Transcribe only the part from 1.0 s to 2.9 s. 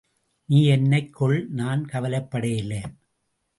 கொல் நான் கவலைப்படலே.